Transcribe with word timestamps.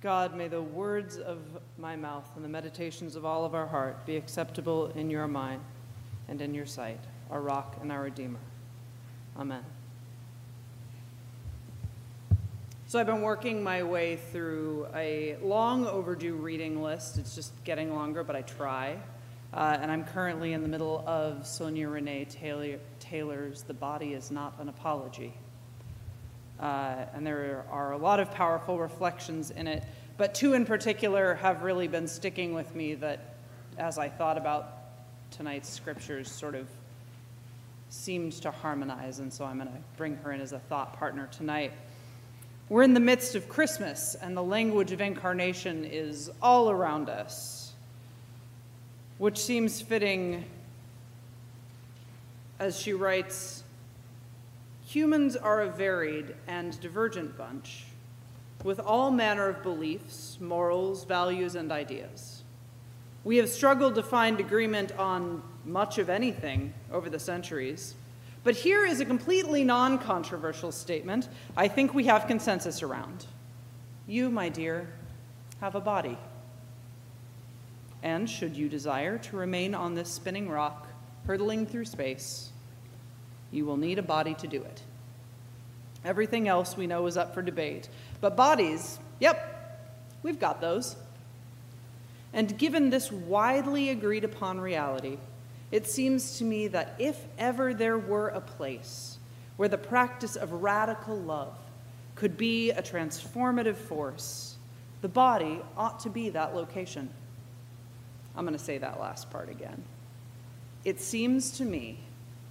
God, 0.00 0.34
may 0.34 0.48
the 0.48 0.62
words 0.62 1.18
of 1.18 1.38
my 1.76 1.94
mouth 1.94 2.30
and 2.34 2.42
the 2.42 2.48
meditations 2.48 3.16
of 3.16 3.26
all 3.26 3.44
of 3.44 3.54
our 3.54 3.66
heart 3.66 4.06
be 4.06 4.16
acceptable 4.16 4.86
in 4.94 5.10
your 5.10 5.28
mind 5.28 5.60
and 6.26 6.40
in 6.40 6.54
your 6.54 6.64
sight, 6.64 7.00
our 7.30 7.42
rock 7.42 7.76
and 7.82 7.92
our 7.92 8.02
redeemer. 8.02 8.38
Amen. 9.38 9.62
So 12.86 12.98
I've 12.98 13.06
been 13.06 13.20
working 13.20 13.62
my 13.62 13.82
way 13.82 14.16
through 14.16 14.88
a 14.94 15.36
long 15.42 15.86
overdue 15.86 16.34
reading 16.34 16.82
list. 16.82 17.18
It's 17.18 17.34
just 17.34 17.52
getting 17.64 17.94
longer, 17.94 18.24
but 18.24 18.34
I 18.34 18.42
try. 18.42 18.96
Uh, 19.52 19.76
and 19.82 19.90
I'm 19.90 20.04
currently 20.04 20.54
in 20.54 20.62
the 20.62 20.68
middle 20.68 21.04
of 21.06 21.46
Sonya 21.46 21.88
Renee 21.88 22.24
Taylor, 22.24 22.78
Taylor's 23.00 23.62
The 23.64 23.74
Body 23.74 24.14
is 24.14 24.30
Not 24.30 24.54
an 24.60 24.70
Apology. 24.70 25.34
Uh, 26.60 27.06
and 27.14 27.26
there 27.26 27.64
are 27.70 27.92
a 27.92 27.96
lot 27.96 28.20
of 28.20 28.30
powerful 28.32 28.78
reflections 28.78 29.50
in 29.50 29.66
it, 29.66 29.82
but 30.18 30.34
two 30.34 30.52
in 30.52 30.66
particular 30.66 31.34
have 31.36 31.62
really 31.62 31.88
been 31.88 32.06
sticking 32.06 32.52
with 32.52 32.74
me 32.74 32.94
that, 32.94 33.36
as 33.78 33.96
I 33.96 34.10
thought 34.10 34.36
about 34.36 34.74
tonight's 35.30 35.70
scriptures, 35.70 36.30
sort 36.30 36.54
of 36.54 36.68
seemed 37.88 38.32
to 38.32 38.50
harmonize, 38.50 39.20
and 39.20 39.32
so 39.32 39.46
I'm 39.46 39.56
going 39.56 39.68
to 39.68 39.78
bring 39.96 40.16
her 40.16 40.32
in 40.32 40.40
as 40.42 40.52
a 40.52 40.58
thought 40.58 40.98
partner 40.98 41.28
tonight. 41.32 41.72
We're 42.68 42.82
in 42.82 42.94
the 42.94 43.00
midst 43.00 43.34
of 43.34 43.48
Christmas, 43.48 44.14
and 44.14 44.36
the 44.36 44.42
language 44.42 44.92
of 44.92 45.00
incarnation 45.00 45.86
is 45.86 46.30
all 46.42 46.70
around 46.70 47.08
us, 47.08 47.72
which 49.16 49.38
seems 49.38 49.80
fitting 49.80 50.44
as 52.58 52.78
she 52.78 52.92
writes 52.92 53.59
Humans 54.90 55.36
are 55.36 55.60
a 55.60 55.68
varied 55.68 56.34
and 56.48 56.80
divergent 56.80 57.38
bunch, 57.38 57.84
with 58.64 58.80
all 58.80 59.12
manner 59.12 59.48
of 59.48 59.62
beliefs, 59.62 60.36
morals, 60.40 61.04
values, 61.04 61.54
and 61.54 61.70
ideas. 61.70 62.42
We 63.22 63.36
have 63.36 63.48
struggled 63.48 63.94
to 63.94 64.02
find 64.02 64.40
agreement 64.40 64.90
on 64.98 65.44
much 65.64 65.98
of 65.98 66.10
anything 66.10 66.74
over 66.90 67.08
the 67.08 67.20
centuries, 67.20 67.94
but 68.42 68.56
here 68.56 68.84
is 68.84 68.98
a 68.98 69.04
completely 69.04 69.62
non 69.62 69.96
controversial 69.96 70.72
statement 70.72 71.28
I 71.56 71.68
think 71.68 71.94
we 71.94 72.06
have 72.06 72.26
consensus 72.26 72.82
around. 72.82 73.26
You, 74.08 74.28
my 74.28 74.48
dear, 74.48 74.88
have 75.60 75.76
a 75.76 75.80
body. 75.80 76.18
And 78.02 78.28
should 78.28 78.56
you 78.56 78.68
desire 78.68 79.18
to 79.18 79.36
remain 79.36 79.72
on 79.72 79.94
this 79.94 80.08
spinning 80.08 80.48
rock, 80.48 80.88
hurtling 81.28 81.64
through 81.64 81.84
space, 81.84 82.50
you 83.50 83.64
will 83.64 83.76
need 83.76 83.98
a 83.98 84.02
body 84.02 84.34
to 84.34 84.46
do 84.46 84.62
it. 84.62 84.82
Everything 86.04 86.48
else 86.48 86.76
we 86.76 86.86
know 86.86 87.06
is 87.06 87.16
up 87.16 87.34
for 87.34 87.42
debate. 87.42 87.88
But 88.20 88.36
bodies, 88.36 88.98
yep, 89.18 89.90
we've 90.22 90.38
got 90.38 90.60
those. 90.60 90.96
And 92.32 92.56
given 92.56 92.90
this 92.90 93.10
widely 93.10 93.90
agreed 93.90 94.24
upon 94.24 94.60
reality, 94.60 95.18
it 95.70 95.86
seems 95.86 96.38
to 96.38 96.44
me 96.44 96.68
that 96.68 96.94
if 96.98 97.24
ever 97.38 97.74
there 97.74 97.98
were 97.98 98.28
a 98.28 98.40
place 98.40 99.18
where 99.56 99.68
the 99.68 99.78
practice 99.78 100.36
of 100.36 100.52
radical 100.52 101.18
love 101.18 101.54
could 102.14 102.36
be 102.36 102.70
a 102.70 102.82
transformative 102.82 103.76
force, 103.76 104.56
the 105.00 105.08
body 105.08 105.60
ought 105.76 106.00
to 106.00 106.10
be 106.10 106.30
that 106.30 106.54
location. 106.54 107.10
I'm 108.36 108.44
going 108.44 108.56
to 108.56 108.62
say 108.64 108.78
that 108.78 109.00
last 109.00 109.30
part 109.30 109.48
again. 109.48 109.82
It 110.84 111.00
seems 111.00 111.50
to 111.58 111.64
me 111.64 111.98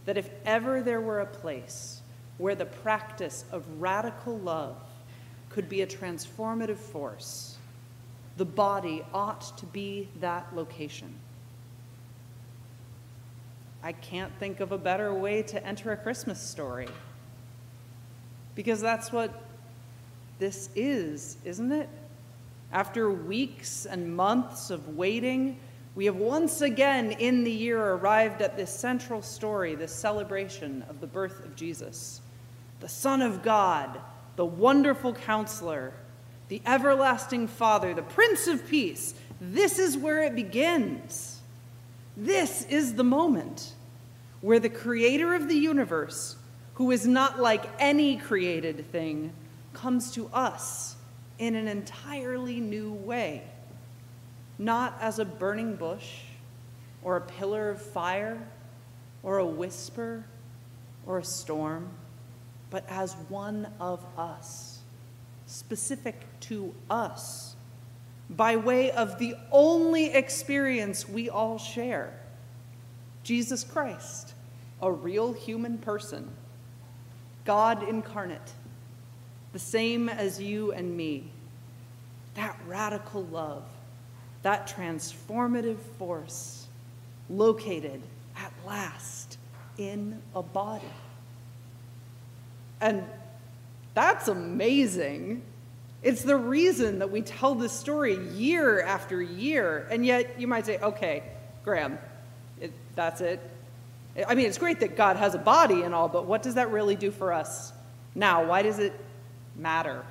that 0.09 0.17
if 0.17 0.31
ever 0.43 0.81
there 0.81 0.99
were 0.99 1.19
a 1.19 1.25
place 1.27 2.02
where 2.39 2.55
the 2.55 2.65
practice 2.65 3.45
of 3.52 3.63
radical 3.79 4.39
love 4.39 4.75
could 5.49 5.69
be 5.69 5.83
a 5.83 5.85
transformative 5.85 6.77
force, 6.77 7.59
the 8.35 8.43
body 8.43 9.05
ought 9.13 9.55
to 9.55 9.67
be 9.67 10.09
that 10.19 10.47
location. 10.55 11.13
I 13.83 13.92
can't 13.92 14.31
think 14.39 14.61
of 14.61 14.71
a 14.71 14.80
better 14.80 15.14
way 15.14 15.43
to 15.43 15.64
enter 15.64 15.92
a 15.92 15.98
Christmas 15.98 16.42
story. 16.42 16.87
Because 18.55 18.81
that's 18.81 19.11
what 19.11 19.43
this 20.39 20.71
is, 20.75 21.37
isn't 21.45 21.71
it? 21.71 21.87
After 22.71 23.11
weeks 23.11 23.86
and 23.86 24.15
months 24.15 24.71
of 24.71 24.98
waiting, 24.98 25.59
we 25.95 26.05
have 26.05 26.16
once 26.16 26.61
again 26.61 27.11
in 27.11 27.44
the 27.44 27.52
year 27.52 27.83
arrived 27.94 28.42
at 28.42 28.55
this 28.55 28.72
central 28.72 29.22
story, 29.22 29.76
this 29.76 29.92
celebration 29.94 30.83
of 30.88 31.02
the 31.02 31.08
birth 31.08 31.44
of 31.44 31.55
Jesus, 31.55 32.22
the 32.80 32.88
Son 32.88 33.22
of 33.22 33.44
God, 33.44 33.99
the 34.36 34.45
wonderful 34.45 35.14
counselor, 35.14 35.94
the 36.48 36.61
everlasting 36.66 37.48
Father, 37.48 37.94
the 37.94 38.02
Prince 38.02 38.48
of 38.48 38.67
Peace. 38.67 39.14
This 39.42 39.80
is 39.80 39.98
where 39.98 40.23
it 40.23 40.36
begins. 40.36 41.39
This 42.16 42.66
is 42.66 42.94
the 42.94 43.04
moment 43.04 43.73
where 44.42 44.60
the 44.60 44.70
creator 44.70 45.33
of 45.33 45.48
the 45.48 45.55
universe, 45.55 46.38
who 46.76 46.92
is 46.92 47.05
not 47.05 47.39
like 47.39 47.66
any 47.80 48.17
created 48.17 48.89
thing, 48.92 49.33
comes 49.73 50.11
to 50.11 50.30
us 50.33 50.95
in 51.39 51.55
an 51.55 51.67
entirely 51.67 52.60
new 52.60 52.94
way 52.94 53.44
not 54.59 54.97
as 54.99 55.17
a 55.17 55.25
burning 55.25 55.75
bush 55.75 56.20
or 57.02 57.15
a 57.15 57.21
pillar 57.21 57.70
of 57.70 57.81
fire 57.81 58.45
or 59.23 59.39
a 59.39 59.45
whisper 59.45 60.25
or 61.08 61.17
a 61.17 61.23
storm, 61.23 61.89
but 62.69 62.86
as 62.89 63.14
one 63.30 63.71
of 63.80 64.05
us, 64.17 64.80
specific 65.48 66.27
to 66.42 66.75
us, 66.89 67.55
by 68.30 68.58
way 68.58 68.92
of 68.92 69.17
the 69.17 69.33
only 69.52 70.14
experience 70.14 71.09
we 71.09 71.30
all 71.30 71.58
share 71.58 72.14
Jesus 73.23 73.64
Christ, 73.64 74.33
a 74.81 74.92
real 74.92 75.33
human 75.33 75.77
person, 75.77 76.31
God 77.45 77.87
incarnate, 77.87 78.53
the 79.53 79.59
same 79.59 80.09
as 80.09 80.42
you 80.42 80.71
and 80.71 80.95
me. 80.95 81.31
That 82.36 82.59
radical 82.67 83.23
love 83.23 83.64
that 84.44 84.67
transformative 84.67 85.80
force 85.98 86.67
located 87.30 88.02
at 88.38 88.52
last 88.66 89.38
in 89.77 90.22
a 90.36 90.42
body. 90.42 90.86
And 92.82 93.04
that's 93.94 94.28
amazing. 94.28 95.42
It's 96.02 96.22
the 96.22 96.38
reason 96.38 96.99
that 96.99 97.11
we 97.11 97.22
tell 97.22 97.55
this 97.55 97.73
story 97.73 98.17
year 98.30 98.82
after 98.82 99.22
year. 99.22 99.88
And 99.92 100.05
yet 100.05 100.39
you 100.39 100.48
might 100.48 100.66
say, 100.66 100.78
okay, 100.78 101.23
Graham, 101.64 101.99
it, 102.61 102.72
that's 102.95 103.22
it. 103.22 103.42
I 104.28 104.36
mean, 104.36 104.48
it's 104.48 104.58
great 104.58 104.80
that 104.80 104.95
God 104.95 105.17
has 105.17 105.36
a 105.36 105.39
body 105.39 105.83
and 105.83 105.94
all, 105.94 106.08
but 106.08 106.26
what 106.26 106.42
does 106.42 106.55
that 106.55 106.72
really 106.72 106.95
do 106.95 107.11
for 107.11 107.32
us 107.32 107.72
now? 108.16 108.45
Why 108.45 108.61
does 108.61 108.80
it 108.80 108.94
matter? 109.55 110.04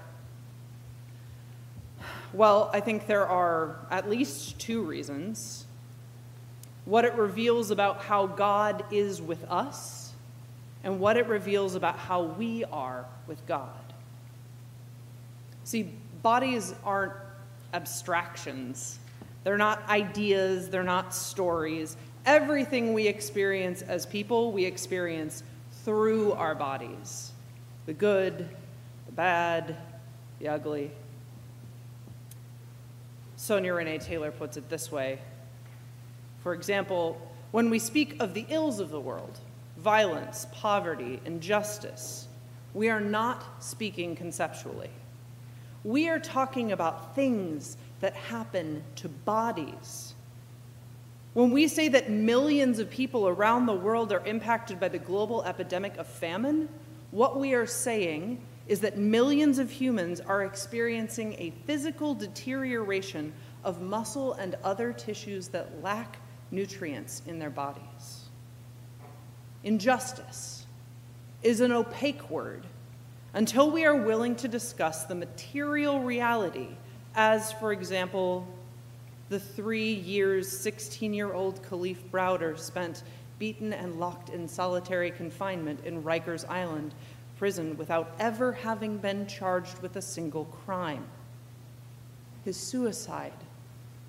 Well, 2.33 2.71
I 2.73 2.81
think 2.81 3.07
there 3.07 3.27
are 3.27 3.77
at 3.91 4.09
least 4.09 4.59
two 4.59 4.83
reasons. 4.83 5.67
What 6.85 7.05
it 7.05 7.15
reveals 7.15 7.71
about 7.71 8.01
how 8.01 8.27
God 8.27 8.85
is 8.91 9.21
with 9.23 9.45
us, 9.45 10.13
and 10.85 11.01
what 11.01 11.17
it 11.17 11.27
reveals 11.27 11.75
about 11.75 11.99
how 11.99 12.23
we 12.23 12.65
are 12.65 13.07
with 13.27 13.45
God. 13.47 13.71
See, 15.65 15.93
bodies 16.23 16.75
aren't 16.85 17.13
abstractions, 17.75 18.99
they're 19.45 19.59
not 19.59 19.87
ideas, 19.89 20.69
they're 20.69 20.83
not 20.83 21.15
stories. 21.15 21.97
Everything 22.27 22.93
we 22.93 23.07
experience 23.07 23.83
as 23.83 24.05
people, 24.05 24.53
we 24.53 24.65
experience 24.65 25.43
through 25.85 26.33
our 26.33 26.55
bodies 26.55 27.33
the 27.87 27.95
good, 27.95 28.47
the 29.07 29.13
bad, 29.13 29.77
the 30.39 30.49
ugly. 30.49 30.91
Sonya 33.49 33.73
Renee 33.73 33.97
Taylor 33.97 34.31
puts 34.31 34.59
it 34.59 34.69
this 34.69 34.93
way. 34.93 35.19
For 36.43 36.53
example, 36.53 37.19
when 37.51 37.71
we 37.71 37.79
speak 37.79 38.21
of 38.21 38.35
the 38.35 38.45
ills 38.51 38.79
of 38.79 38.91
the 38.91 39.01
world, 39.01 39.39
violence, 39.79 40.47
poverty, 40.53 41.19
injustice, 41.25 42.29
we 42.75 42.91
are 42.91 43.01
not 43.01 43.65
speaking 43.65 44.15
conceptually. 44.15 44.91
We 45.83 46.11
are 46.11 46.19
talking 46.19 46.73
about 46.73 47.15
things 47.15 47.79
that 48.01 48.13
happen 48.13 48.85
to 48.97 49.09
bodies. 49.09 50.13
When 51.33 51.51
we 51.51 51.69
say 51.69 51.89
that 51.89 52.11
millions 52.11 52.79
of 52.79 52.91
people 52.91 53.29
around 53.29 53.65
the 53.65 53.73
world 53.73 54.13
are 54.13 54.27
impacted 54.27 54.79
by 54.79 54.89
the 54.89 54.99
global 54.99 55.43
epidemic 55.45 55.97
of 55.97 56.07
famine, 56.07 56.69
what 57.13 57.41
we 57.41 57.55
are 57.55 57.67
saying 57.67 58.43
is 58.69 58.81
that 58.81 58.99
millions 58.99 59.59
of 59.59 59.71
humans 59.71 60.21
are 60.21 60.45
experiencing 60.45 61.35
a 61.39 61.53
physical 61.67 62.15
deterioration 62.15 63.33
of 63.65 63.81
muscle 63.81 64.35
and 64.35 64.55
other 64.63 64.93
tissues 64.93 65.49
that 65.49 65.83
lack 65.83 66.19
nutrients 66.51 67.23
in 67.27 67.39
their 67.39 67.51
bodies. 67.51 68.29
Injustice 69.65 70.67
is 71.43 71.61
an 71.61 71.73
opaque 71.73 72.31
word 72.31 72.67
until 73.35 73.71
we 73.71 73.85
are 73.85 73.97
willing 73.97 74.37
to 74.37 74.49
discuss 74.49 75.05
the 75.05 75.15
material 75.15 76.01
reality 76.01 76.69
as, 77.15 77.53
for 77.53 77.73
example, 77.73 78.47
the 79.29 79.41
three 79.41 79.93
years 79.93 80.49
16 80.49 81.13
year 81.13 81.33
old 81.33 81.63
Kalief 81.63 81.99
Browder 82.11 82.59
spent 82.59 83.03
beaten 83.39 83.73
and 83.73 84.01
locked 84.01 84.31
in 84.31 84.49
solitary 84.49 85.11
confinement 85.11 85.81
in 85.85 86.03
Rikers 86.03 86.49
Island 86.49 86.95
prison 87.39 87.77
without 87.77 88.13
ever 88.19 88.53
having 88.53 88.99
been 88.99 89.27
charged 89.27 89.79
with 89.81 89.97
a 89.97 90.03
single 90.03 90.45
crime. 90.45 91.07
His 92.45 92.57
suicide, 92.57 93.33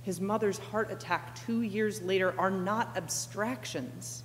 his 0.02 0.20
mother's 0.20 0.58
heart 0.58 0.92
attack 0.92 1.36
two 1.46 1.62
years 1.62 2.02
later 2.02 2.34
are 2.38 2.52
not 2.52 2.98
abstractions. 2.98 4.24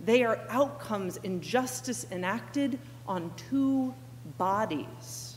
They 0.00 0.24
are 0.24 0.40
outcomes 0.48 1.18
in 1.18 1.42
justice 1.42 2.06
enacted 2.10 2.78
on 3.06 3.32
two 3.50 3.94
bodies. 4.38 5.36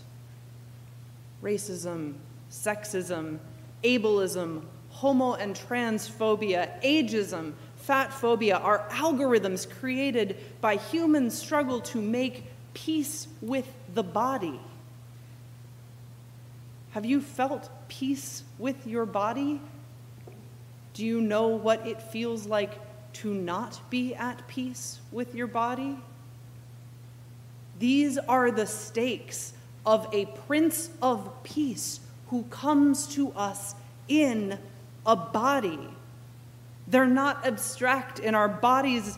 Racism, 1.42 2.16
sexism, 2.50 3.40
ableism, 3.84 4.64
homo 4.90 5.34
and 5.34 5.56
transphobia, 5.56 6.82
ageism, 6.84 7.54
fat 7.76 8.14
phobia 8.14 8.58
are 8.58 8.88
algorithms 8.92 9.70
created 9.70 10.38
by 10.62 10.78
human 10.78 11.30
struggle 11.30 11.82
to 11.82 12.02
make 12.02 12.46
peace 12.74 13.28
with 13.42 13.68
the 13.94 14.04
body. 14.04 14.60
Have 16.92 17.06
you 17.06 17.22
felt 17.22 17.70
peace 17.88 18.44
with 18.60 18.86
your 18.86 19.06
body? 19.06 19.60
Do 20.94 21.06
you 21.06 21.22
know 21.22 21.48
what 21.48 21.88
it 21.88 22.02
feels 22.02 22.46
like 22.46 22.80
to 23.14 23.34
not 23.34 23.80
be 23.90 24.14
at 24.14 24.48
peace 24.48 25.00
with 25.12 25.34
your 25.34 25.48
body? 25.48 25.98
These 27.80 28.18
are 28.18 28.52
the 28.52 28.68
stakes 28.68 29.54
of 29.86 30.08
a 30.14 30.26
Prince 30.26 30.90
of 31.02 31.44
Peace 31.44 32.00
who 32.28 32.44
comes 32.44 33.08
to 33.16 33.32
us 33.34 33.76
in 34.08 34.58
a 35.06 35.16
body. 35.16 35.80
They're 36.88 37.08
not 37.08 37.46
abstract 37.46 38.20
in 38.20 38.36
our 38.36 38.48
bodies. 38.50 39.18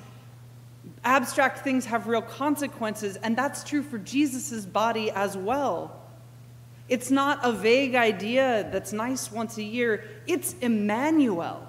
Abstract 1.05 1.59
things 1.59 1.85
have 1.85 2.07
real 2.07 2.21
consequences, 2.21 3.15
and 3.17 3.37
that's 3.37 3.63
true 3.63 3.83
for 3.83 3.97
Jesus' 3.99 4.65
body 4.65 5.11
as 5.11 5.37
well. 5.37 6.01
It's 6.89 7.09
not 7.09 7.39
a 7.43 7.51
vague 7.51 7.95
idea 7.95 8.67
that's 8.71 8.91
nice 8.91 9.31
once 9.31 9.57
a 9.57 9.63
year. 9.63 10.03
It's 10.27 10.53
Emmanuel. 10.61 11.65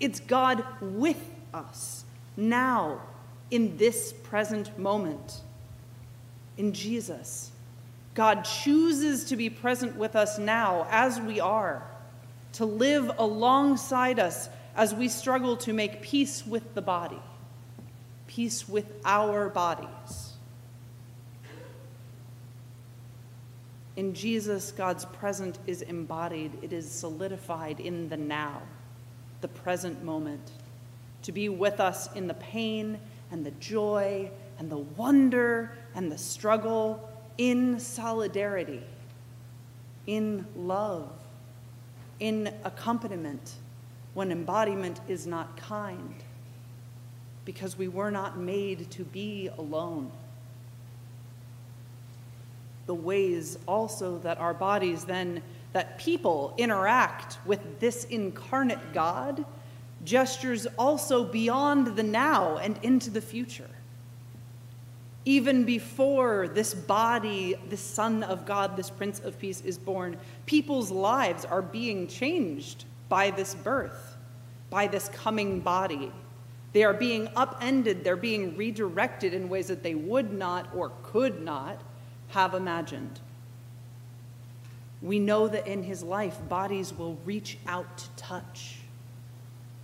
It's 0.00 0.20
God 0.20 0.64
with 0.80 1.22
us 1.52 2.04
now, 2.36 3.02
in 3.50 3.76
this 3.76 4.12
present 4.12 4.78
moment. 4.78 5.40
In 6.56 6.72
Jesus, 6.72 7.50
God 8.14 8.42
chooses 8.42 9.24
to 9.24 9.36
be 9.36 9.50
present 9.50 9.96
with 9.96 10.16
us 10.16 10.38
now 10.38 10.86
as 10.90 11.20
we 11.20 11.40
are, 11.40 11.82
to 12.54 12.64
live 12.64 13.10
alongside 13.18 14.18
us 14.18 14.48
as 14.76 14.94
we 14.94 15.08
struggle 15.08 15.56
to 15.58 15.72
make 15.72 16.00
peace 16.00 16.46
with 16.46 16.74
the 16.74 16.82
body, 16.82 17.20
peace 18.30 18.68
with 18.68 18.86
our 19.04 19.48
bodies. 19.48 20.34
In 23.96 24.14
Jesus, 24.14 24.70
God's 24.70 25.04
present 25.04 25.58
is 25.66 25.82
embodied, 25.82 26.52
it 26.62 26.72
is 26.72 26.88
solidified 26.88 27.80
in 27.80 28.08
the 28.08 28.16
now, 28.16 28.62
the 29.40 29.48
present 29.48 30.04
moment, 30.04 30.52
to 31.22 31.32
be 31.32 31.48
with 31.48 31.80
us 31.80 32.10
in 32.14 32.28
the 32.28 32.34
pain 32.34 33.00
and 33.32 33.44
the 33.44 33.50
joy 33.52 34.30
and 34.60 34.70
the 34.70 34.78
wonder 34.78 35.72
and 35.96 36.10
the 36.10 36.16
struggle 36.16 37.10
in 37.36 37.80
solidarity, 37.80 38.82
in 40.06 40.46
love, 40.54 41.10
in 42.20 42.54
accompaniment 42.62 43.54
when 44.14 44.30
embodiment 44.30 45.00
is 45.08 45.26
not 45.26 45.56
kind, 45.56 46.22
because 47.44 47.76
we 47.76 47.88
were 47.88 48.10
not 48.10 48.38
made 48.38 48.90
to 48.92 49.04
be 49.04 49.48
alone 49.58 50.10
the 52.90 52.94
ways 52.94 53.56
also 53.68 54.18
that 54.18 54.38
our 54.38 54.52
bodies 54.52 55.04
then, 55.04 55.40
that 55.74 55.96
people 55.96 56.52
interact 56.58 57.38
with 57.46 57.78
this 57.78 58.02
incarnate 58.06 58.92
God, 58.92 59.44
gestures 60.04 60.66
also 60.76 61.24
beyond 61.24 61.94
the 61.94 62.02
now 62.02 62.56
and 62.56 62.76
into 62.82 63.08
the 63.08 63.20
future. 63.20 63.70
Even 65.24 65.62
before 65.62 66.48
this 66.48 66.74
body, 66.74 67.54
this 67.68 67.80
Son 67.80 68.24
of 68.24 68.44
God, 68.44 68.76
this 68.76 68.90
Prince 68.90 69.20
of 69.20 69.38
Peace 69.38 69.60
is 69.60 69.78
born, 69.78 70.16
people's 70.46 70.90
lives 70.90 71.44
are 71.44 71.62
being 71.62 72.08
changed 72.08 72.86
by 73.08 73.30
this 73.30 73.54
birth, 73.54 74.16
by 74.68 74.88
this 74.88 75.08
coming 75.10 75.60
body. 75.60 76.10
They 76.72 76.84
are 76.84 76.94
being 76.94 77.28
upended, 77.34 78.04
they're 78.04 78.16
being 78.16 78.56
redirected 78.56 79.34
in 79.34 79.48
ways 79.48 79.68
that 79.68 79.82
they 79.82 79.94
would 79.94 80.32
not 80.32 80.68
or 80.74 80.92
could 81.02 81.42
not 81.42 81.80
have 82.28 82.54
imagined. 82.54 83.20
We 85.02 85.18
know 85.18 85.48
that 85.48 85.66
in 85.66 85.82
his 85.82 86.02
life, 86.02 86.38
bodies 86.48 86.92
will 86.92 87.18
reach 87.24 87.58
out 87.66 87.98
to 87.98 88.08
touch, 88.16 88.76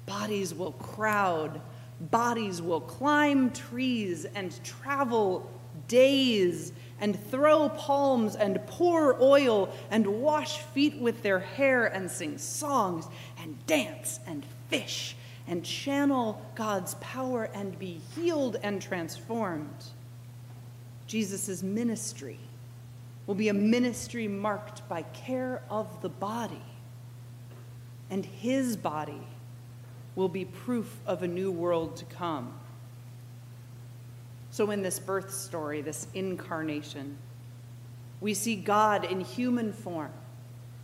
bodies 0.05 0.55
will 0.55 0.73
crowd, 0.73 1.61
bodies 2.01 2.61
will 2.63 2.83
climb 2.83 3.51
trees 3.51 4.27
and 4.35 4.63
travel 4.63 5.51
days 5.89 6.73
and 7.01 7.19
throw 7.31 7.69
palms 7.71 8.37
and 8.37 8.65
pour 8.67 9.21
oil 9.21 9.73
and 9.91 10.07
wash 10.07 10.59
feet 10.59 10.99
with 10.99 11.23
their 11.23 11.41
hair 11.41 11.87
and 11.87 12.11
sing 12.11 12.39
songs 12.39 13.07
and 13.39 13.67
dance 13.67 14.21
and 14.27 14.45
fish 14.69 15.17
and 15.47 15.65
channel 15.65 16.43
God's 16.55 16.95
power 16.97 17.45
and 17.55 17.79
be 17.79 18.01
healed 18.15 18.57
and 18.63 18.83
transformed. 18.83 19.85
Jesus' 21.07 21.63
ministry 21.63 22.39
will 23.27 23.35
be 23.35 23.49
a 23.49 23.55
ministry 23.55 24.29
marked 24.29 24.89
by 24.89 25.03
care 25.03 25.63
of 25.71 26.01
the 26.03 26.09
body, 26.09 26.63
and 28.11 28.25
his 28.25 28.77
body 28.77 29.23
will 30.15 30.29
be 30.29 30.45
proof 30.45 30.99
of 31.07 31.23
a 31.23 31.29
new 31.29 31.51
world 31.51 31.97
to 31.97 32.05
come. 32.07 32.59
So, 34.51 34.71
in 34.71 34.83
this 34.83 34.99
birth 34.99 35.33
story, 35.33 35.83
this 35.83 36.09
incarnation, 36.15 37.19
we 38.21 38.33
see 38.33 38.57
God 38.57 39.05
in 39.05 39.21
human 39.21 39.73
form, 39.73 40.13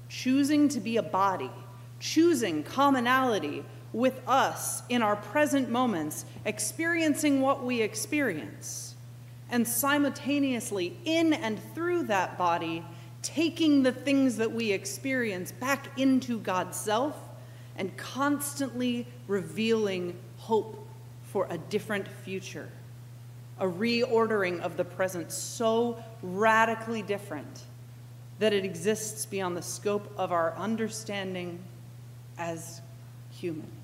choosing 0.08 0.68
to 0.68 0.80
be 0.80 0.98
a 0.98 1.02
body, 1.02 1.50
choosing 1.98 2.62
commonality 2.62 3.64
with 3.92 4.20
us 4.26 4.82
in 4.88 5.02
our 5.02 5.16
present 5.16 5.70
moments, 5.70 6.24
experiencing 6.44 7.40
what 7.40 7.62
we 7.62 7.82
experience 7.82 8.92
and 9.52 9.68
simultaneously, 9.68 10.96
in 11.04 11.34
and 11.34 11.60
through 11.74 12.04
that 12.04 12.38
body, 12.38 12.82
taking 13.20 13.82
the 13.82 13.92
things 13.92 14.36
that 14.38 14.50
we 14.50 14.72
experience 14.72 15.52
back 15.52 15.86
into 15.98 16.38
God's 16.38 16.76
self 16.76 17.14
and 17.76 17.94
constantly 17.98 19.06
revealing 19.28 20.16
hope 20.38 20.88
for 21.24 21.46
a 21.50 21.58
different 21.58 22.08
future. 22.08 22.68
A 23.60 23.66
reordering 23.66 24.58
of 24.60 24.78
the 24.78 24.84
present 24.84 25.30
so 25.30 26.02
radically 26.22 27.02
different 27.02 27.64
that 28.38 28.54
it 28.54 28.64
exists 28.64 29.26
beyond 29.26 29.56
the 29.56 29.62
scope 29.62 30.12
of 30.16 30.32
our 30.32 30.56
understanding 30.56 31.58
as 32.38 32.80
humans. 33.30 33.81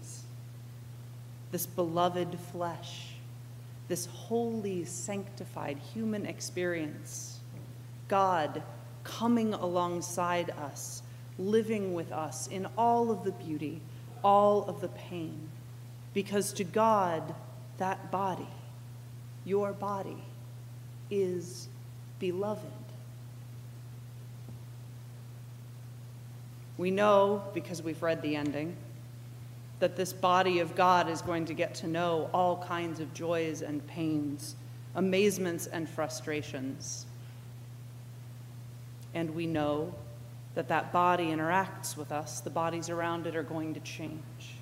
This 1.50 1.66
beloved 1.66 2.38
flesh 2.52 3.08
this 3.88 4.06
holy, 4.06 4.84
sanctified 4.84 5.78
human 5.94 6.26
experience. 6.26 7.40
God 8.06 8.62
coming 9.02 9.54
alongside 9.54 10.50
us, 10.50 11.02
living 11.38 11.94
with 11.94 12.12
us 12.12 12.46
in 12.46 12.66
all 12.76 13.10
of 13.10 13.24
the 13.24 13.32
beauty, 13.32 13.80
all 14.22 14.64
of 14.64 14.82
the 14.82 14.88
pain. 14.88 15.48
Because 16.12 16.52
to 16.54 16.64
God, 16.64 17.34
that 17.78 18.10
body, 18.10 18.48
your 19.44 19.72
body, 19.72 20.22
is 21.10 21.68
beloved. 22.18 22.66
We 26.76 26.90
know, 26.90 27.42
because 27.54 27.82
we've 27.82 28.02
read 28.02 28.20
the 28.20 28.36
ending, 28.36 28.76
that 29.80 29.96
this 29.96 30.12
body 30.12 30.58
of 30.58 30.74
God 30.74 31.08
is 31.08 31.22
going 31.22 31.44
to 31.46 31.54
get 31.54 31.74
to 31.76 31.86
know 31.86 32.28
all 32.32 32.62
kinds 32.64 33.00
of 33.00 33.14
joys 33.14 33.62
and 33.62 33.86
pains, 33.86 34.56
amazements 34.94 35.66
and 35.66 35.88
frustrations. 35.88 37.06
And 39.14 39.34
we 39.34 39.46
know 39.46 39.94
that 40.54 40.68
that 40.68 40.92
body 40.92 41.26
interacts 41.26 41.96
with 41.96 42.10
us, 42.10 42.40
the 42.40 42.50
bodies 42.50 42.88
around 42.88 43.26
it 43.26 43.36
are 43.36 43.44
going 43.44 43.74
to 43.74 43.80
change. 43.80 44.56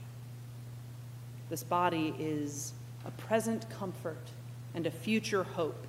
This 1.49 1.63
body 1.63 2.15
is 2.19 2.75
a 3.07 3.11
present 3.13 3.69
comfort 3.71 4.31
and 4.75 4.87
a 4.87 4.91
future 4.91 5.45
hope, 5.45 5.87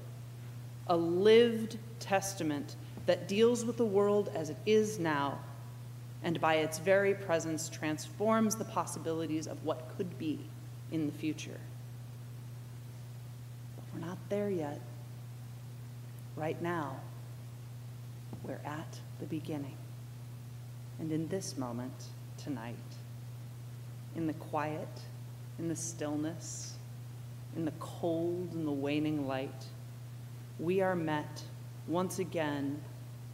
a 0.87 0.95
lived 0.95 1.77
testament 1.99 2.75
that 3.05 3.27
deals 3.27 3.65
with 3.65 3.77
the 3.77 3.85
world 3.85 4.31
as 4.33 4.49
it 4.49 4.57
is 4.65 4.99
now 4.99 5.39
and 6.23 6.39
by 6.41 6.55
its 6.55 6.79
very 6.79 7.13
presence 7.13 7.69
transforms 7.69 8.55
the 8.55 8.65
possibilities 8.65 9.47
of 9.47 9.63
what 9.63 9.95
could 9.97 10.17
be 10.17 10.39
in 10.91 11.05
the 11.05 11.11
future. 11.11 11.59
But 13.75 13.85
we're 13.93 14.07
not 14.07 14.17
there 14.29 14.49
yet. 14.49 14.81
Right 16.35 16.61
now, 16.61 16.97
we're 18.43 18.61
at 18.65 18.99
the 19.19 19.25
beginning. 19.25 19.77
And 20.99 21.11
in 21.11 21.27
this 21.27 21.57
moment, 21.57 22.05
tonight, 22.37 22.75
in 24.15 24.27
the 24.27 24.33
quiet, 24.33 24.87
in 25.59 25.67
the 25.67 25.75
stillness, 25.75 26.73
in 27.55 27.65
the 27.65 27.73
cold 27.79 28.49
and 28.53 28.67
the 28.67 28.71
waning 28.71 29.27
light, 29.27 29.65
we 30.59 30.81
are 30.81 30.95
met 30.95 31.43
once 31.87 32.19
again 32.19 32.81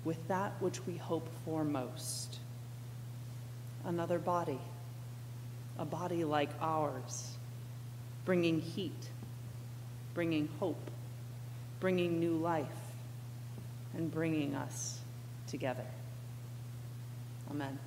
with 0.04 0.28
that 0.28 0.54
which 0.62 0.86
we 0.86 0.98
hope 0.98 1.30
for 1.46 1.64
most 1.64 2.40
another 3.86 4.20
body, 4.20 4.60
a 5.78 5.86
body 5.86 6.24
like 6.24 6.50
ours, 6.62 7.38
bringing 8.26 8.62
heat, 8.62 9.10
bringing 10.14 10.48
hope, 10.60 10.92
bringing 11.80 12.20
new 12.20 12.36
life, 12.36 12.68
and 13.94 14.12
bringing 14.12 14.56
us 14.56 15.00
together. 15.48 15.86
Amen. 17.50 17.78